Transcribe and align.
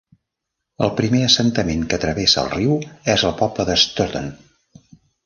El 0.85 0.91
primer 1.01 1.19
assentament 1.25 1.83
que 1.91 1.99
travessa 2.05 2.45
el 2.45 2.49
riu 2.53 2.79
és 3.17 3.27
el 3.29 3.37
poble 3.43 3.67
de 3.71 3.77
Stourton. 3.83 4.33